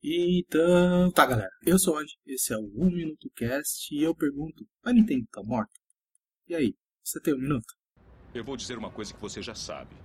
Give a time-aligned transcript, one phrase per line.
[0.00, 4.14] Então, tá galera, eu sou o Andy, esse é o 1 Minuto Cast e eu
[4.14, 5.72] pergunto, a Nintendo tá morta?
[6.46, 7.66] E aí, você tem um minuto?
[8.32, 9.96] Eu vou dizer uma coisa que você já sabe.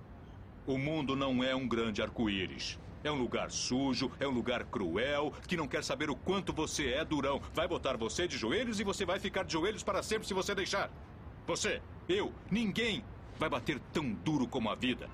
[0.66, 2.76] O mundo não é um grande arco-íris.
[3.04, 6.88] É um lugar sujo, é um lugar cruel, que não quer saber o quanto você
[6.88, 7.40] é durão.
[7.54, 10.56] Vai botar você de joelhos e você vai ficar de joelhos para sempre se você
[10.56, 10.90] deixar.
[11.46, 13.04] Você, eu, ninguém
[13.38, 15.08] vai bater tão duro como a vida.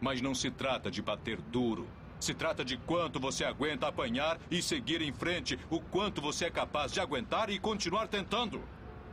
[0.00, 1.86] Mas não se trata de bater duro.
[2.22, 6.50] Se trata de quanto você aguenta apanhar e seguir em frente, o quanto você é
[6.52, 8.62] capaz de aguentar e continuar tentando.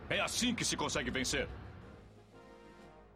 [0.08, 1.50] É assim que se consegue vencer.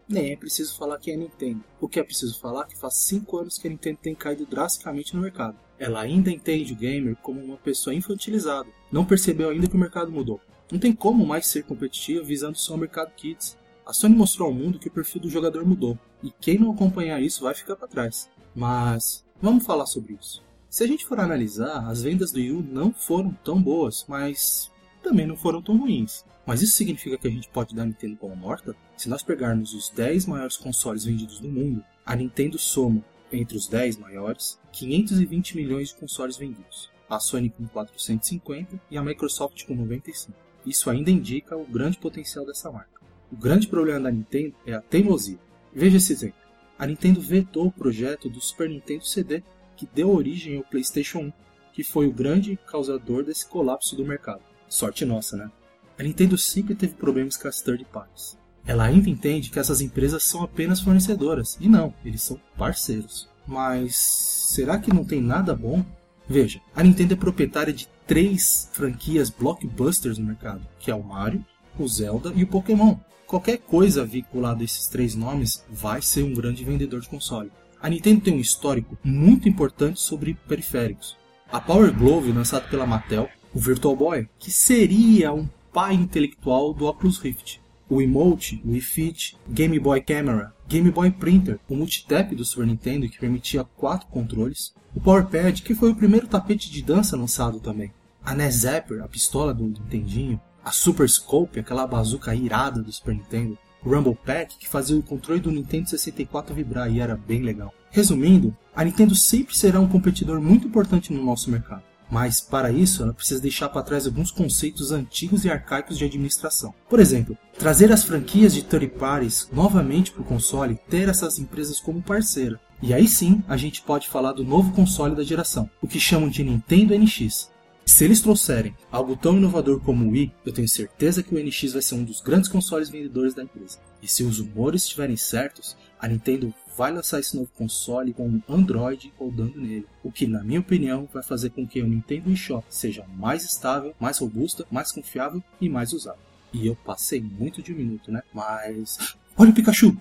[0.09, 1.63] Nem é preciso falar que é Nintendo.
[1.79, 4.47] O que é preciso falar é que faz 5 anos que a Nintendo tem caído
[4.47, 5.59] drasticamente no mercado.
[5.77, 8.67] Ela ainda entende o gamer como uma pessoa infantilizada.
[8.91, 10.41] Não percebeu ainda que o mercado mudou.
[10.71, 13.55] Não tem como mais ser competitiva visando só o mercado kids.
[13.85, 17.21] A Sony mostrou ao mundo que o perfil do jogador mudou, e quem não acompanhar
[17.21, 18.27] isso vai ficar para trás.
[18.55, 20.41] Mas Vamos falar sobre isso.
[20.69, 24.71] Se a gente for analisar, as vendas do Wii não foram tão boas, mas
[25.03, 26.23] também não foram tão ruins.
[26.45, 28.73] Mas isso significa que a gente pode dar a Nintendo como morta?
[28.95, 33.67] Se nós pegarmos os 10 maiores consoles vendidos no mundo, a Nintendo soma, entre os
[33.67, 36.89] 10 maiores, 520 milhões de consoles vendidos.
[37.09, 40.31] A Sony com 450 e a Microsoft com 95.
[40.65, 43.01] Isso ainda indica o grande potencial dessa marca.
[43.29, 45.37] O grande problema da Nintendo é a teimosia.
[45.73, 46.42] Veja esse exemplo
[46.77, 49.43] a Nintendo vetou o projeto do Super Nintendo CD,
[49.75, 51.33] que deu origem ao PlayStation 1,
[51.71, 54.41] que foi o grande causador desse colapso do mercado.
[54.67, 55.51] Sorte nossa, né?
[55.97, 58.37] A Nintendo sempre teve problemas com as third parties.
[58.65, 63.29] Ela ainda entende que essas empresas são apenas fornecedoras, e não, eles são parceiros.
[63.45, 65.85] Mas será que não tem nada bom?
[66.27, 71.45] Veja, a Nintendo é proprietária de três franquias blockbusters no mercado, que é o Mario,
[71.81, 72.97] o Zelda e o Pokémon
[73.33, 77.51] qualquer coisa vinculada a esses três nomes vai ser um grande vendedor de console.
[77.81, 81.17] A Nintendo tem um histórico muito importante sobre periféricos.
[81.51, 86.85] A Power Glove, lançada pela Mattel, o Virtual Boy, que seria um pai intelectual do
[86.85, 92.45] Oculus Rift, o Emote, o Fit, Game Boy Camera, Game Boy Printer, o multitap do
[92.45, 96.83] Super Nintendo que permitia quatro controles, o Power Pad, que foi o primeiro tapete de
[96.83, 97.91] dança lançado também,
[98.23, 103.15] a NES Zapper, a pistola do Nintendinho, a Super Scope, aquela bazuca irada do Super
[103.15, 107.41] Nintendo, o Rumble Pack, que fazia o controle do Nintendo 64 vibrar e era bem
[107.41, 107.73] legal.
[107.91, 111.83] Resumindo, a Nintendo sempre será um competidor muito importante no nosso mercado.
[112.09, 116.73] Mas, para isso, ela precisa deixar para trás alguns conceitos antigos e arcaicos de administração.
[116.87, 121.39] Por exemplo, trazer as franquias de third parties novamente para o console e ter essas
[121.39, 122.59] empresas como parceira.
[122.81, 126.29] E aí sim, a gente pode falar do novo console da geração, o que chamam
[126.29, 127.49] de Nintendo NX,
[127.85, 131.73] se eles trouxerem algo tão inovador como o Wii, eu tenho certeza que o NX
[131.73, 133.79] vai ser um dos grandes consoles vendedores da empresa.
[134.01, 138.41] E se os humores estiverem certos, a Nintendo vai lançar esse novo console com um
[138.49, 142.65] Android rodando nele, o que, na minha opinião, vai fazer com que o Nintendo eShop
[142.69, 146.21] seja mais estável, mais robusta, mais confiável e mais usável.
[146.51, 148.21] E eu passei muito de um minuto, né?
[148.33, 148.97] Mas.
[149.37, 149.95] Olha o Pikachu!